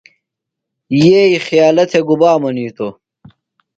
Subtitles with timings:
[1.01, 2.93] ییئ خیالہ تھےۡ گُبا منیتوۡ؟